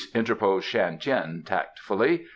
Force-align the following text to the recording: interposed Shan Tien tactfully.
interposed 0.15 0.65
Shan 0.65 0.97
Tien 0.97 1.43
tactfully. 1.45 2.25